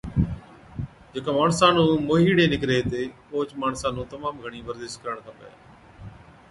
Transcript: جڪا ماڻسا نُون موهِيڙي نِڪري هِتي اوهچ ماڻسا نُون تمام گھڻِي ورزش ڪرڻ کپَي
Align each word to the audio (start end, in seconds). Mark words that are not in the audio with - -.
جڪا 1.13 1.31
ماڻسا 1.37 1.67
نُون 1.75 1.89
موهِيڙي 2.07 2.45
نِڪري 2.53 2.75
هِتي 2.79 3.03
اوهچ 3.31 3.49
ماڻسا 3.61 3.87
نُون 3.95 4.05
تمام 4.13 4.35
گھڻِي 4.43 4.59
ورزش 4.67 4.93
ڪرڻ 5.03 5.17
کپَي 5.25 5.49